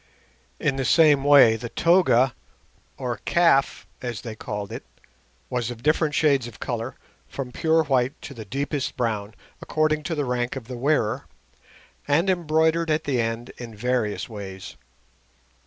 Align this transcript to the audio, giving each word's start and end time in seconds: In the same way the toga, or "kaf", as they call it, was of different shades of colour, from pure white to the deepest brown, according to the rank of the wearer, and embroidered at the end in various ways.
In 0.59 0.77
the 0.77 0.83
same 0.83 1.23
way 1.23 1.55
the 1.55 1.69
toga, 1.69 2.33
or 2.97 3.17
"kaf", 3.23 3.85
as 4.01 4.21
they 4.21 4.33
call 4.33 4.65
it, 4.73 4.83
was 5.47 5.69
of 5.69 5.83
different 5.83 6.15
shades 6.15 6.47
of 6.47 6.59
colour, 6.59 6.95
from 7.27 7.51
pure 7.51 7.83
white 7.83 8.19
to 8.23 8.33
the 8.33 8.43
deepest 8.43 8.97
brown, 8.97 9.35
according 9.61 10.01
to 10.05 10.15
the 10.15 10.25
rank 10.25 10.55
of 10.55 10.67
the 10.67 10.75
wearer, 10.75 11.27
and 12.07 12.31
embroidered 12.31 12.89
at 12.89 13.03
the 13.03 13.21
end 13.21 13.49
in 13.59 13.75
various 13.75 14.27
ways. 14.27 14.75